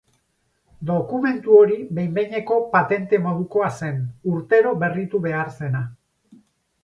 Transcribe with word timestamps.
Dokumentu 0.89 1.57
hori 1.57 1.75
behin-behineko 1.97 2.55
patente 2.71 3.19
modukoa 3.25 3.69
zen, 3.81 3.99
urtero 4.37 4.71
berritu 4.85 5.21
behar 5.27 5.53
zena. 5.59 5.83